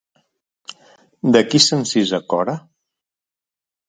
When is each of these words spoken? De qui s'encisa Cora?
De 1.35 1.43
qui 1.49 1.61
s'encisa 1.65 2.21
Cora? 2.33 2.57